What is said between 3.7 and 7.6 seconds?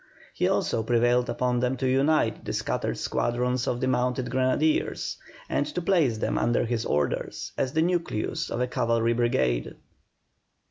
the mounted grenadiers, and to place them under his orders,